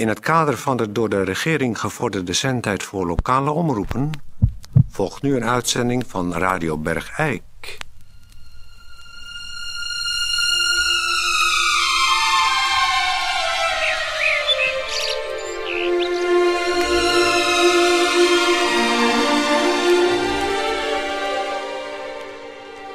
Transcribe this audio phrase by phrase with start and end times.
[0.00, 4.10] In het kader van de door de regering gevorderde zendtijd voor lokale omroepen...
[4.90, 7.78] volgt nu een uitzending van Radio Bergijk.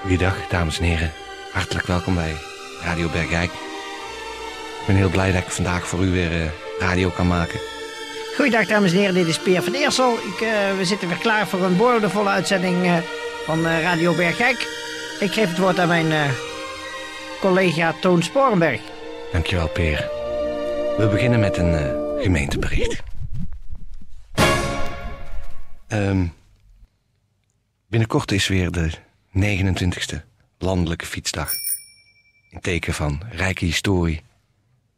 [0.02, 1.12] Goeiedag, dames en heren.
[1.52, 2.36] Hartelijk welkom bij
[2.82, 3.52] Radio Bergijk.
[4.80, 7.60] Ik ben heel blij dat ik vandaag voor u weer eh, radio kan maken.
[8.36, 10.13] Goeiedag dames en heren, dit is Peer van Eersel.
[10.13, 12.98] Ik, eh, we zitten weer klaar voor een boordevolle uitzending eh,
[13.45, 14.58] van eh, Radio Bergijk.
[15.20, 16.32] Ik geef het woord aan mijn
[17.40, 18.82] collega Toon Sporenberg.
[19.32, 20.09] Dankjewel, Peer.
[20.98, 23.04] We beginnen met een gemeentebericht.
[25.88, 26.26] Ehm,
[27.88, 28.91] binnenkort is weer de
[29.32, 30.23] 29e
[30.57, 31.54] landelijke fietsdag.
[32.49, 34.21] In teken van rijke historie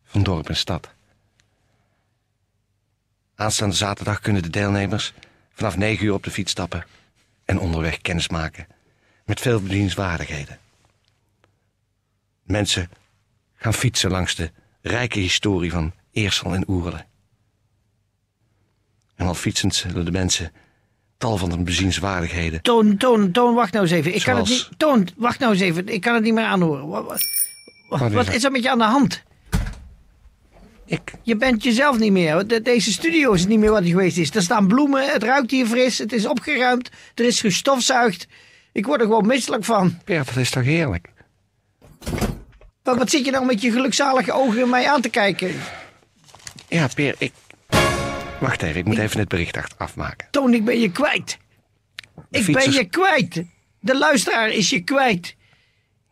[0.04, 0.96] van dorp en stad.
[3.40, 5.14] Aanstaande zaterdag kunnen de deelnemers
[5.54, 6.86] vanaf 9 uur op de fiets stappen
[7.46, 8.68] en onderweg kennis maken
[9.26, 10.60] met veel bedienswaardigheden.
[12.44, 12.90] Mensen
[13.56, 17.06] gaan fietsen langs de rijke historie van Eersel en Oerle.
[19.16, 20.52] En al fietsend zullen de mensen
[21.18, 24.16] tal van de bezienswaardigheden Toon, Toon, Toon, wacht nou eens even.
[24.16, 24.70] Ik kan het niet.
[24.78, 25.88] Toon, wacht nou eens even.
[25.88, 26.88] Ik kan het niet meer aanhoren.
[26.88, 27.06] Wat,
[27.90, 29.24] wat, Wat is er met je aan de hand?
[30.88, 32.48] Ik, Je bent jezelf niet meer.
[32.48, 34.36] De- deze studio is niet meer wat hij geweest is.
[34.36, 38.28] Er staan bloemen, het ruikt hier fris, het is opgeruimd, er is gestofzuigd.
[38.72, 39.98] Ik word er gewoon misselijk van.
[40.04, 41.08] Peer, dat is toch heerlijk?
[42.84, 45.52] Wat, wat zit je nou met je gelukzalige ogen mij aan te kijken?
[46.68, 47.32] Ja, Peer, ik...
[48.40, 50.28] Wacht even, ik moet even het bericht afmaken.
[50.32, 51.38] Toon, ik ben je kwijt.
[52.32, 53.44] Ik ben je kwijt.
[53.80, 55.36] De luisteraar is je kwijt.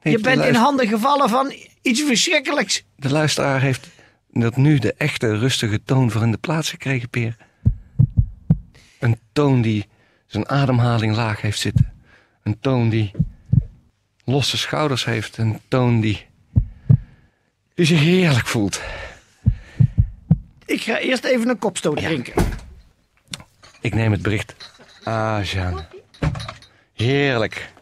[0.01, 2.83] Je bent in handen gevallen van iets verschrikkelijks.
[2.95, 3.87] De luisteraar heeft
[4.39, 7.37] dat nu de echte rustige toon voor in de plaats gekregen, Peer.
[8.99, 9.87] Een toon die
[10.25, 11.93] zijn ademhaling laag heeft zitten.
[12.43, 13.11] Een toon die
[14.25, 15.37] losse schouders heeft.
[15.37, 16.25] Een toon die,
[17.73, 18.81] die zich heerlijk voelt.
[20.65, 22.33] Ik ga eerst even een kopstoot drinken.
[23.81, 24.55] Ik neem het bericht.
[25.03, 25.85] Ah, Jeanne.
[26.93, 27.73] Heerlijk.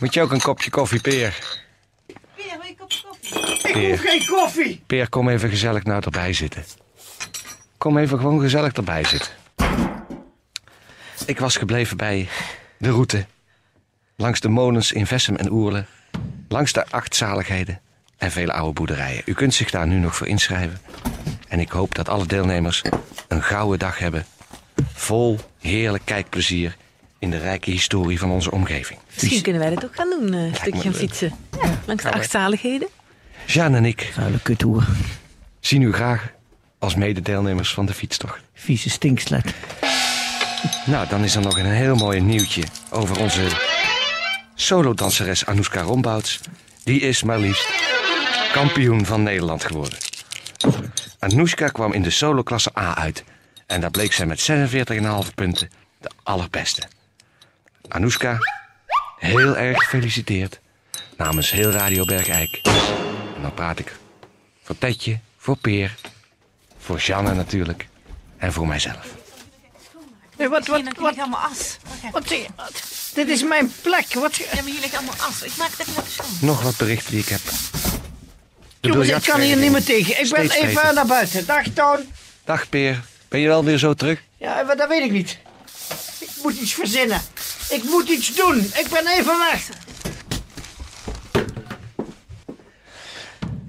[0.00, 1.58] Moet je ook een kopje koffie, Peer?
[2.36, 3.65] Weer een kopje koffie.
[3.65, 3.90] Ik Peer.
[3.90, 4.82] hoef geen koffie.
[4.86, 6.64] Peer, kom even gezellig nou erbij zitten.
[7.78, 9.30] Kom even gewoon gezellig erbij zitten.
[11.26, 12.28] Ik was gebleven bij
[12.78, 13.26] de route.
[14.16, 15.84] Langs de molens in Vessem en Oerle.
[16.48, 17.80] Langs de achtzaligheden
[18.16, 19.22] en vele oude boerderijen.
[19.24, 20.80] U kunt zich daar nu nog voor inschrijven.
[21.48, 22.82] En ik hoop dat alle deelnemers
[23.28, 24.26] een gouden dag hebben.
[24.92, 26.76] Vol heerlijk kijkplezier
[27.18, 28.98] in de rijke historie van onze omgeving.
[29.14, 31.00] Misschien kunnen wij dat ook gaan doen, eh, een stukje me gaan leuk.
[31.00, 31.32] fietsen.
[31.86, 32.18] langs de Gaan we.
[32.18, 32.88] achtzaligheden.
[33.46, 34.86] Jeanne en ik Vuile kuthoer.
[35.60, 36.30] zien u graag
[36.78, 38.40] als mededeelnemers van de fietstocht.
[38.54, 39.54] Vieze stinkslet.
[40.86, 43.46] Nou, dan is er nog een heel mooi nieuwtje over onze
[44.54, 46.40] solodanseres Anouska Rombouts.
[46.84, 47.68] Die is maar liefst
[48.52, 49.98] kampioen van Nederland geworden.
[51.18, 53.24] Anouska kwam in de soloklasse A uit.
[53.66, 54.50] En daar bleek zij met
[55.28, 55.70] 46,5 punten
[56.00, 56.82] de allerbeste.
[57.88, 58.38] Anouska,
[59.18, 60.60] heel erg gefeliciteerd.
[61.16, 62.60] Namens heel Radio Bergijk.
[63.46, 63.96] Dan praat ik
[64.62, 65.94] voor Tetje, voor Peer,
[66.78, 67.88] voor Janne natuurlijk.
[68.36, 69.06] En voor mijzelf.
[70.36, 71.76] Nee, wat, wat, wat, ligt allemaal as.
[72.12, 72.28] Wat?
[73.14, 74.14] Dit is mijn plek.
[74.14, 75.42] Wat, Ja, maar hier ligt allemaal as.
[75.42, 76.26] Ik maak het even schoon.
[76.40, 77.40] Nog wat berichten die ik heb.
[78.80, 80.20] De jongens, ik kan hier niet meer tegen.
[80.20, 80.94] Ik ben even beter.
[80.94, 81.46] naar buiten.
[81.46, 82.12] Dag, Toon.
[82.44, 84.22] Dag Peer, ben je wel weer zo terug?
[84.36, 85.38] Ja, maar dat weet ik niet.
[86.18, 87.22] Ik moet iets verzinnen.
[87.68, 88.58] Ik moet iets doen.
[88.58, 89.68] Ik ben even weg.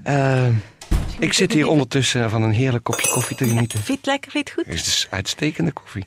[0.08, 0.48] Eh,
[1.18, 3.78] ik zit hier ondertussen van een heerlijk kopje koffie te genieten.
[3.78, 4.30] Vind je het lekker?
[4.30, 4.86] Vind je het Het goed?
[4.86, 6.06] is uitstekende koffie.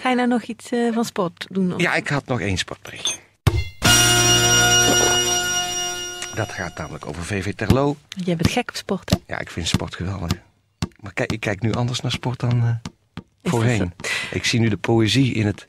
[0.00, 1.74] Ga je nou nog iets eh, van sport doen?
[1.74, 1.80] Of?
[1.80, 3.16] Ja, ik had nog één sportberichtje.
[6.34, 7.96] Dat gaat namelijk over VV Terlo.
[8.08, 9.16] Jij bent gek op sport, hè?
[9.26, 10.30] Ja, ik vind sport geweldig.
[11.00, 12.90] Maar kijk, ik kijk nu anders naar sport dan eh,
[13.42, 13.92] voorheen.
[14.30, 15.64] Ik zie nu de poëzie in het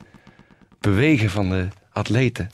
[0.80, 2.50] bewegen van de atleten.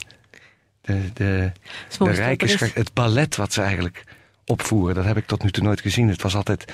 [0.80, 1.52] De, de,
[1.98, 4.04] de rijke het ballet wat ze eigenlijk
[4.46, 6.08] opvoeren, dat heb ik tot nu toe nooit gezien.
[6.08, 6.72] Het was altijd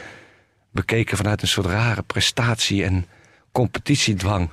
[0.71, 3.07] bekeken vanuit een soort rare prestatie en
[3.53, 4.51] competitiedwang.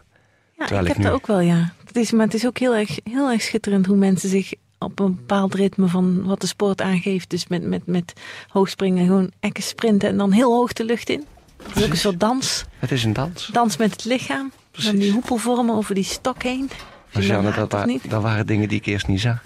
[0.57, 1.73] Ja, Terwijl ik ik heb nu- dat ook wel, ja.
[1.85, 4.99] Het is, maar het is ook heel erg, heel erg schitterend hoe mensen zich op
[4.99, 7.29] een bepaald ritme van wat de sport aangeeft.
[7.29, 8.13] Dus met, met, met
[8.47, 11.25] hoogspringen, gewoon ekken sprinten en dan heel hoog de lucht in.
[11.67, 12.65] Het is ook een soort dans.
[12.79, 13.47] Het is een dans.
[13.53, 14.51] Dans met het lichaam.
[14.71, 14.89] Precies.
[14.91, 16.69] Dan die hoepelvormen over die stok heen.
[17.13, 19.41] Maar Janne, dat, wa- dat waren dingen die ik eerst niet zag.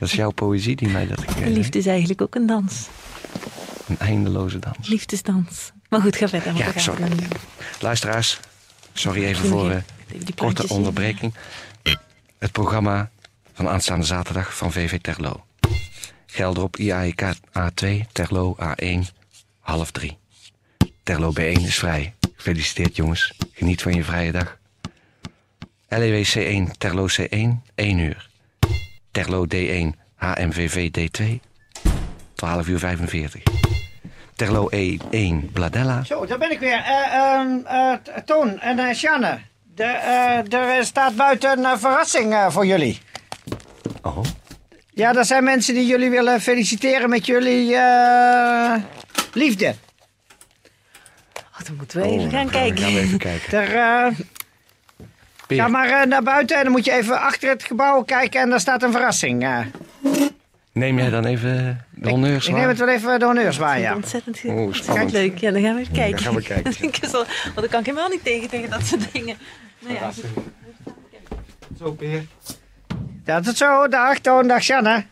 [0.00, 2.86] Dat is jouw poëzie die mij dat gegeven liefde is eigenlijk ook een dans.
[3.88, 4.88] Een eindeloze dans.
[4.88, 5.72] Liefdesdans.
[5.88, 6.56] Maar goed, ga verder.
[6.56, 7.08] Ja, sorry.
[7.08, 7.18] dan-
[7.80, 8.40] Luisteraars,
[8.92, 10.76] sorry even voor even eh, korte zien.
[10.76, 11.34] onderbreking.
[12.38, 13.10] Het programma
[13.54, 15.44] van aanstaande zaterdag van VV Terlo.
[16.26, 17.22] Gelderop IAEK
[17.58, 18.98] A2, Terlo A1,
[19.60, 20.18] half drie.
[21.02, 22.14] Terlo B1 is vrij.
[22.36, 23.32] Gefeliciteerd jongens.
[23.52, 24.58] Geniet van je vrije dag.
[25.88, 28.29] LEW C1, Terlo C1, 1 uur.
[29.10, 31.24] Terlo D1, HMVV D2,
[32.34, 33.42] 12 uur 45.
[34.36, 36.78] Terlo E1, Bladella, Zo, daar ben ik weer.
[36.84, 39.38] Eh, ehm, eh, T- Toon en eh Sjanne.
[39.76, 42.98] Eh, er staat buiten een verrassing eh, voor jullie.
[44.02, 44.18] Oh,
[44.94, 48.74] Ja, er zijn mensen die jullie willen feliciteren met jullie eh,
[49.32, 49.74] liefde.
[51.36, 52.78] Oh, dan moeten we even Oh, gaan dan kijken.
[52.84, 53.58] Gaan we even kijken.
[53.58, 54.12] Er,
[55.56, 58.40] Peer, ga maar eh, naar buiten en dan moet je even achter het gebouw kijken
[58.40, 59.42] en daar staat een verrassing.
[59.42, 59.58] eh.
[60.72, 63.88] neem jij dan even de honneurs ik neem het wel even de honneurs waar, Ja.
[63.88, 63.94] ja.
[63.94, 65.12] Ontzettend, Oh, ontzettend spannend.
[65.12, 65.38] leuk.
[65.38, 66.12] Ja, dan gaan we even kijken.
[66.12, 66.74] Dan gaan we kijken.
[66.88, 69.36] Ik is Want dan kan ik helemaal niet tegen, tegen dat soort dingen.
[69.78, 70.10] Nou ja,
[71.78, 72.26] Zo, Peer.
[73.24, 73.88] Ja, tot zo.
[73.88, 75.04] Dag Toon, dag Sjanne.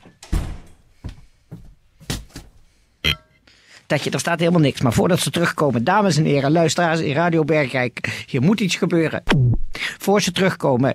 [3.88, 4.81] Dat je, er staat helemaal niks.
[4.81, 9.23] Maar voordat ze terugkomen, dames en heren, luisteraars in Radio Bergrijk, hier moet iets gebeuren.
[9.99, 10.93] Voor ze terugkomen,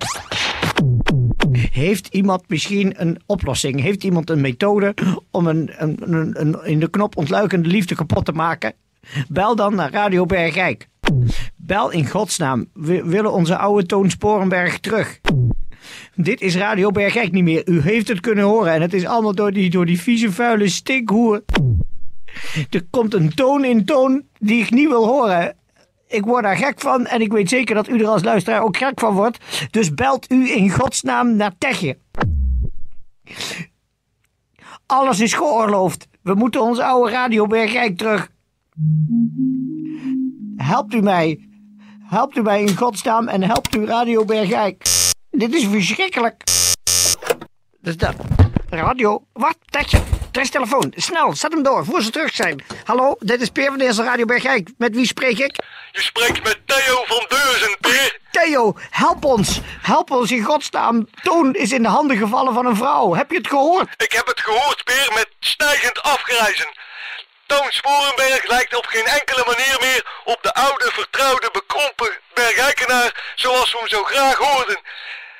[1.70, 3.80] heeft iemand misschien een oplossing?
[3.80, 4.94] Heeft iemand een methode
[5.30, 8.72] om een, een, een, een in de knop ontluikende liefde kapot te maken?
[9.28, 10.88] Bel dan naar Radio Bergrijk.
[11.56, 12.66] Bel in godsnaam.
[12.72, 15.20] We willen onze oude Toon Sporenberg terug.
[16.14, 17.68] Dit is Radio Bergijk niet meer.
[17.68, 18.72] U heeft het kunnen horen.
[18.72, 21.42] En het is allemaal door die, door die vieze, vuile stinkhoer.
[22.70, 25.56] Er komt een toon in toon die ik niet wil horen.
[26.08, 27.06] Ik word daar gek van.
[27.06, 29.38] En ik weet zeker dat u er als luisteraar ook gek van wordt.
[29.70, 31.98] Dus belt u in godsnaam naar Techje.
[34.86, 36.08] Alles is geoorloofd.
[36.22, 38.30] We moeten onze oude Radio Bergijk terug.
[40.56, 41.48] Helpt u mij.
[42.02, 44.84] Helpt u mij in godsnaam en helpt u Radio Bergijk.
[45.30, 46.44] Dit is verschrikkelijk.
[47.80, 48.14] Dus dat.
[48.76, 49.24] Radio.
[49.32, 49.56] Wat?
[49.70, 49.98] Tetje.
[50.32, 50.92] Er is telefoon.
[50.96, 52.64] Snel, zet hem door, voor ze terug zijn.
[52.84, 54.70] Hallo, dit is Peer van de Eerste Radio Bergijk.
[54.78, 55.64] Met wie spreek ik?
[55.92, 58.18] Je spreekt met Theo van Deurzen, Peer.
[58.30, 59.60] Theo, help ons.
[59.82, 61.08] Help ons in godsnaam.
[61.22, 63.14] Toon is in de handen gevallen van een vrouw.
[63.14, 63.88] Heb je het gehoord?
[63.96, 66.68] Ik heb het gehoord, Peer, met stijgend afgrijzen.
[67.46, 73.72] Toon Sporenberg lijkt op geen enkele manier meer op de oude, vertrouwde, bekrompen Bergijkenaar zoals
[73.72, 74.78] we hem zo graag hoorden.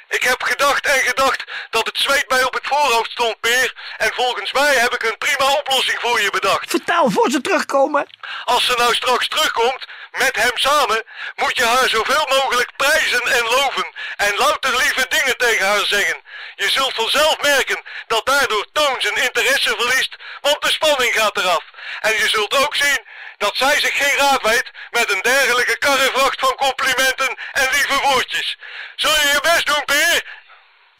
[0.08, 3.74] Ik heb gedacht en gedacht dat het zweet mij op het voorhoofd stond, Peer.
[3.96, 6.70] En volgens mij heb ik een prima oplossing voor je bedacht.
[6.70, 8.06] Vertel, voor ze terugkomen.
[8.44, 11.02] Als ze nou straks terugkomt, met hem samen,
[11.34, 13.86] moet je haar zoveel mogelijk prijzen en loven.
[14.16, 16.22] En louter lieve dingen tegen haar zeggen.
[16.54, 21.64] Je zult vanzelf merken dat daardoor Toon zijn interesse verliest, want de spanning gaat eraf.
[22.00, 26.40] En je zult ook zien dat zij zich geen raad weet met een dergelijke karrevracht
[26.40, 28.58] van complimenten en lieve woordjes.
[28.96, 30.32] Zul je je best doen, Peer?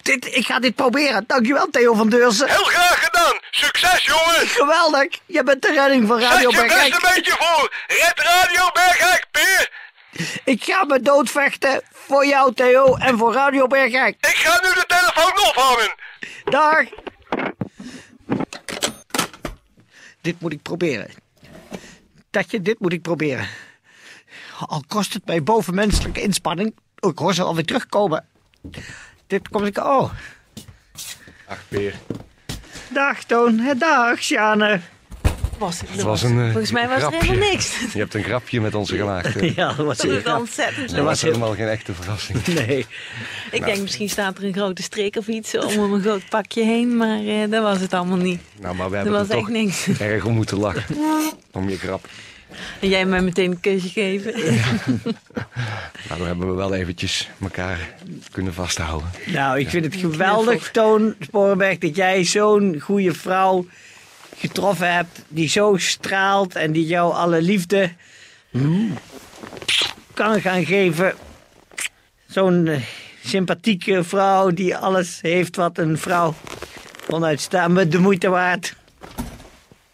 [0.02, 1.25] Dit, ik ga dit proberen.
[1.26, 2.48] Dankjewel, Theo van Deurzen.
[2.48, 3.38] Heel graag gedaan.
[3.50, 4.48] Succes, jongen.
[4.48, 5.19] Geweldig.
[5.26, 6.94] Je bent de redding van Zet Radio je best Bergijk.
[6.94, 7.72] een beetje voor.
[7.86, 9.70] Red Radio Bergijk, Peer.
[10.44, 14.16] Ik ga me doodvechten voor jou, Theo, en voor Radio Bergijk.
[14.20, 15.94] Ik ga nu de telefoon ophangen.
[16.44, 16.84] Dag.
[20.20, 21.10] Dit moet ik proberen.
[22.34, 23.48] Datje, dit moet ik proberen.
[24.67, 26.74] Al kost het mij bovenmenselijke inspanning.
[27.00, 28.26] Oh, ik hoor ze alweer terugkomen.
[29.26, 29.79] Dit komt ik...
[29.79, 30.10] Oh,
[31.46, 31.94] Ach, Peer.
[32.88, 33.74] dag Toon.
[33.79, 34.81] Dag Sjane.
[35.58, 37.27] Was het, Het was een, eh, volgens mij was er grapje.
[37.29, 37.77] helemaal niks.
[37.93, 39.34] Je hebt een grapje met ons gemaakt.
[39.34, 39.53] hè.
[39.56, 42.46] Ja, dat was Dat ontzettend Dat was helemaal geen echte verrassing.
[42.67, 42.87] Nee.
[43.51, 46.96] Ik denk misschien staat er een grote streek of iets om een groot pakje heen,
[46.96, 48.41] maar eh, dat was het allemaal niet.
[48.61, 49.87] Nou, maar we Er hebben was er echt niks.
[49.99, 50.84] erg om moeten lachen.
[51.53, 52.08] Om je grap.
[52.81, 54.32] En jij mij meteen een kusje geven.
[56.08, 57.79] Nou, dan hebben we wel eventjes elkaar
[58.31, 59.11] kunnen vasthouden.
[59.27, 63.67] Nou, ik vind het geweldig, Toon Sporenberg, dat jij zo'n goede vrouw
[64.36, 65.22] getroffen hebt.
[65.29, 67.93] Die zo straalt en die jou alle liefde
[70.14, 71.14] kan gaan geven.
[72.26, 72.81] Zo'n eh,
[73.24, 76.34] sympathieke vrouw die alles heeft wat een vrouw
[77.08, 78.76] onuitstaanbaar de moeite waard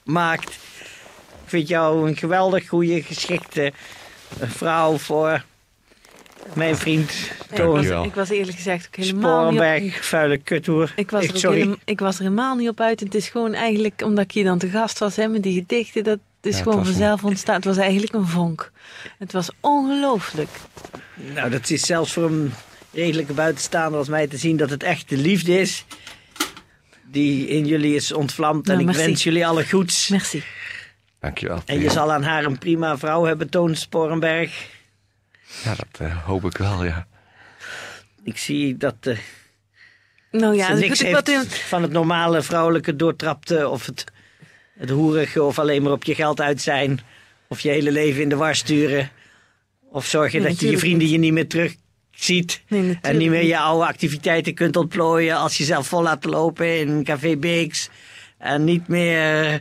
[0.02, 0.48] maakt.
[0.50, 3.72] Ik vind jou een geweldig goede, geschikte
[4.40, 5.44] eh, vrouw voor
[6.54, 7.10] mijn vriend
[7.52, 10.92] ik, ik was eerlijk gezegd ook helemaal niet op, Sporenberg, vuile kuthoer.
[10.96, 11.56] ik was, er sorry.
[11.56, 13.00] helemaal, ik was er helemaal niet op uit.
[13.00, 16.04] Het is gewoon eigenlijk, omdat ik hier dan te gast was hè, met die gedichten,
[16.04, 17.54] dat is Ja, gewoon vanzelf ontstaan.
[17.54, 18.72] Het was eigenlijk een vonk.
[19.18, 20.48] Het was ongelooflijk.
[21.34, 22.52] Nou, dat is zelfs voor een
[22.92, 25.84] redelijke buitenstaander als mij te zien dat het echt de liefde is.
[27.10, 28.66] Die in jullie is ontvlamd.
[28.66, 29.06] Nou, en ik merci.
[29.06, 30.08] wens jullie alle goeds.
[30.08, 30.42] Merci.
[31.20, 31.62] Dankjewel.
[31.64, 34.68] En je zal aan haar een prima vrouw hebben, Toon Sporenberg.
[35.64, 37.06] Ja, dat eh, hoop ik wel, ja.
[38.24, 39.18] Ik zie dat eh,
[40.30, 44.04] Nou ja, ze dat niks wat heeft in, van het normale vrouwelijke doortrapte of het,
[44.78, 47.00] het hoerige of alleen maar op je geld uit zijn.
[47.48, 49.10] Of je hele leven in de war sturen.
[49.90, 52.62] Of zorgen Nee, dat je je vrienden je niet meer terugziet.
[52.68, 53.48] Nee, en niet meer niet.
[53.48, 57.88] je oude activiteiten kunt ontplooien als je zelf vol laat lopen in Café Beeks.
[58.38, 59.60] En niet meer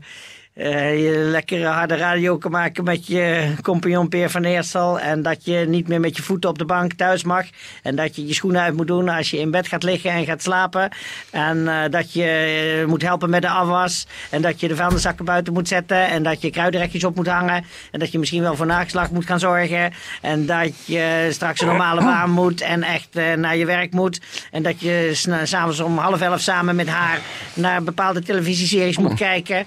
[0.60, 5.00] eh, je lekkere harde radio kan maken met je compagnon Peer van Eersel.
[5.00, 7.46] En dat je niet meer met je voeten op de bank thuis mag.
[7.84, 10.25] En dat je je schoenen uit moet doen als je in bed gaat liggen en
[10.25, 10.89] gaat slapen.
[11.32, 14.08] En eh, dat je eh, moet helpen met de afwas.
[14.29, 16.08] En dat je de vuilniszakken buiten moet zetten.
[16.08, 17.65] En dat je kruidenrekjes op moet hangen.
[17.91, 19.94] En dat je misschien wel voor nageslag moet gaan zorgen.
[20.22, 24.22] En dat je straks een normale baan moet en echt naar je werk moet.
[24.51, 25.12] En dat je
[25.44, 27.20] s'avonds om half elf samen met haar
[27.53, 29.65] naar bepaalde televisieseries moet kijken.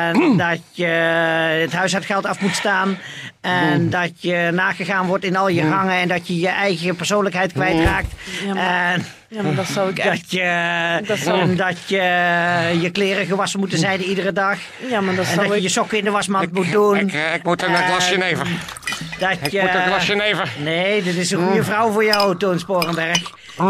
[0.00, 0.86] En dat je
[1.60, 2.98] het huishoudgeld af moet staan.
[3.40, 5.94] En dat je nagegaan wordt in al je gangen.
[5.94, 8.06] En dat je je eigen persoonlijkheid kwijtraakt.
[8.46, 10.20] Ja, maar- En ja, maar dat zou ik echt...
[10.20, 11.96] dat je, Dat zou- en dat je
[12.80, 14.58] je kleren gewassen moeten zijn iedere dag.
[14.90, 15.62] Ja, maar dat En zou dat je ik...
[15.62, 16.96] je sokken in de wasmand moet doen.
[16.96, 18.46] Ik, eh, ik moet een Eh, glasje neven.
[19.18, 20.44] Dat Ik je, moet een glasje neven.
[20.62, 23.18] Nee, dit is een goede vrouw voor jou, Toon Sporenberg.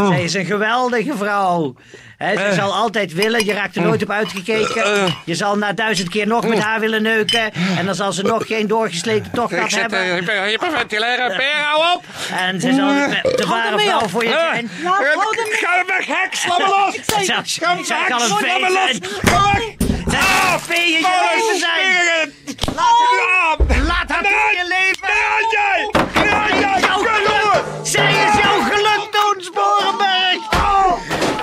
[0.09, 1.75] Zij is een geweldige vrouw.
[2.17, 5.15] Hè, ze zal altijd willen, je raakt er nooit op uitgekeken.
[5.25, 7.53] Je zal na duizend keer nog met haar willen neuken.
[7.79, 10.03] En dan zal ze nog geen doorgesleten tocht Ik gehad zit hebben.
[10.03, 11.37] eh, hyper- hyperventileren.
[11.37, 12.05] Peer, hou op!
[12.37, 14.71] En ze zal de, de ware vrouw voor je Eh, zijn.
[14.83, 16.35] Ga weg, hek!
[16.35, 16.97] Sla me los!
[17.07, 17.43] Ga
[17.87, 18.09] weg!
[18.09, 18.99] kan een Sla me los!
[19.23, 19.75] Ga weg!
[20.61, 22.33] Vee in je leven zijn.
[22.75, 25.09] Laat, laat haar in je leven.
[25.51, 25.91] jij!
[26.15, 27.63] Zij is jouw geluk.
[27.83, 30.39] Zij is jouw geluk, Toon Sporenberg.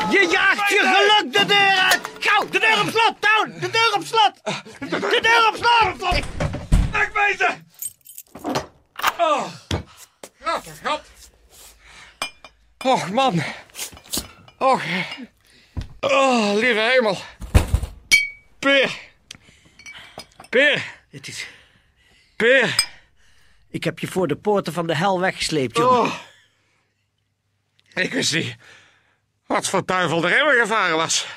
[0.10, 2.00] Je jaagt je geluk de deur uit.
[2.20, 3.54] Gauw, de deur op slot, Toon.
[3.60, 4.32] De deur op slot.
[4.90, 6.26] De deur op slot.
[9.28, 9.52] Oh.
[12.86, 13.44] Och, man.
[14.58, 14.82] Och.
[16.02, 17.18] Oh, lieve hemel.
[18.60, 18.92] Peer.
[20.50, 20.84] Peer.
[21.10, 21.48] Het is,
[22.36, 22.86] Peer.
[23.70, 26.00] ik heb je voor de poorten van de hel weggesleept, jongen.
[26.00, 26.14] Oh.
[27.94, 28.56] Ik wist niet
[29.46, 31.28] wat voor duivel er in me gevaren was.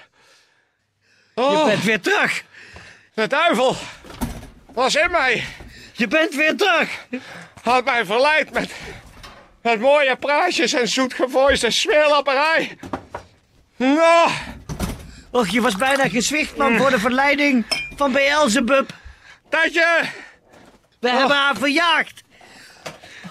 [1.35, 2.45] Je Oh, bent weer terug.
[3.15, 3.77] de duivel
[4.73, 5.45] was in mij.
[5.93, 7.07] Je bent weer terug.
[7.63, 8.71] Had mij verleid met,
[9.63, 12.79] met mooie praatjes en zoetgevoiste smeerlapperij.
[13.77, 14.31] Nou,
[15.31, 17.65] Och, je was bijna gezwicht, man, voor de verleiding
[17.97, 18.91] van Beelzebub.
[19.49, 20.09] Tetje!
[21.01, 22.23] We hebben haar verjaagd.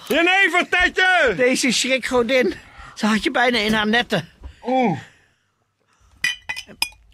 [0.08, 1.34] Jenever, Tetje!
[1.36, 2.54] Deze schrikgodin.
[2.96, 4.30] Ze had je bijna in haar netten.
[4.66, 5.00] Oeh.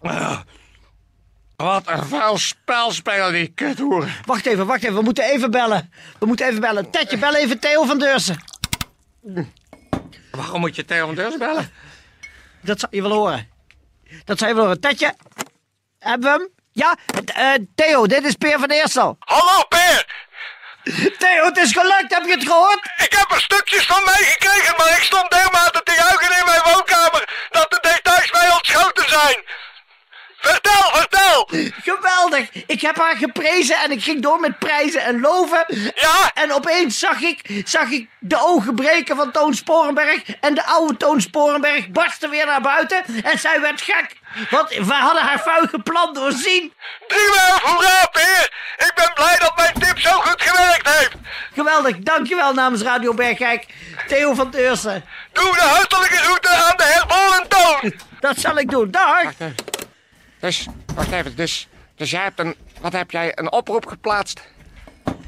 [0.02, 0.40] Ah,
[1.56, 4.14] Wat een vuil spel spelen die kuthoeren.
[4.26, 4.96] Wacht even, wacht even.
[4.96, 5.92] We moeten even bellen.
[6.20, 6.90] We moeten even bellen.
[6.90, 8.44] Tetje, bel even Theo van Deursen.
[10.32, 11.72] Waarom moet je Theo van Deurs bellen?
[12.62, 13.50] Dat zou je wel horen.
[14.26, 14.82] Dat zou je wel horen.
[14.82, 15.14] Tetje,
[16.00, 16.50] hebben we hem?
[16.72, 19.16] Ja, eh, Theo, dit is Peer van Eersel.
[19.20, 20.06] Hallo Peer,
[21.18, 22.14] Theo, het is gelukt.
[22.14, 22.90] Heb je het gehoord?
[22.98, 27.48] ik heb er stukjes van meegekregen, maar ik stond dermate te juichen in mijn woonkamer
[27.50, 29.44] dat de details mij ontschoten zijn.
[30.38, 31.45] Vertel, vertel!
[31.84, 32.50] Geweldig.
[32.68, 35.66] Ik heb haar geprezen en ik ging door met prijzen en loven.
[35.96, 36.32] Ja?
[36.34, 40.22] En opeens zag ik, zag ik de ogen breken van Toon Sporenberg.
[40.40, 43.04] En de oude Toon Sporenberg barstte weer naar buiten.
[43.24, 44.16] En zij werd gek.
[44.50, 46.74] Want we hadden haar vuige plan doorzien.
[47.08, 48.52] Driewerf, hoera Peer!
[48.78, 51.12] Ik ben blij dat mijn tip zo goed gewerkt heeft.
[51.54, 51.98] Geweldig.
[51.98, 53.66] Dankjewel namens Radio Bergijk.
[54.08, 55.06] Theo van Deursen.
[55.32, 57.94] Doe de hartelijke groeten aan de herboren toon.
[58.20, 58.92] Dat zal ik doen.
[58.92, 59.32] Dag.
[60.40, 60.66] Dus,
[60.96, 64.42] wacht even, dus, dus jij hebt een, wat heb jij, een oproep geplaatst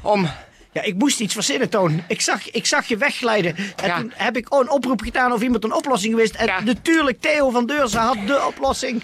[0.02, 0.30] om,
[0.72, 2.04] Ja, ik moest iets verzinnen, Toon.
[2.08, 3.56] Ik zag, ik zag je wegglijden.
[3.56, 3.96] En Ja.
[3.98, 6.34] toen heb ik een oproep gedaan of iemand een oplossing wist.
[6.34, 6.60] En Ja.
[6.60, 9.02] natuurlijk, Theo van Deursen had de oplossing.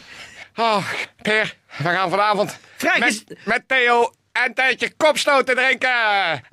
[0.57, 0.85] oh,
[1.23, 2.59] Peer, we gaan vanavond
[2.99, 5.89] met, met Theo en Tijdje kopstoten drinken.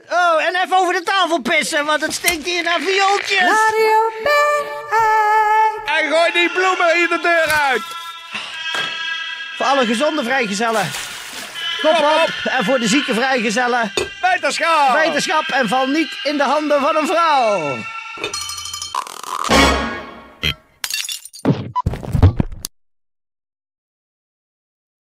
[0.10, 3.60] Oh, en even over de tafel pissen, want het stinkt hier naar viooltjes.
[5.86, 7.82] En gooi die bloemen hier de deur uit.
[9.62, 10.92] Voor alle gezonde vrijgezellen.
[11.82, 12.52] Kop op.
[12.52, 13.94] En voor de zieke vrijgezellen.
[14.22, 14.94] Wetenschap.
[14.94, 17.78] Wetenschap en val niet in de handen van een vrouw.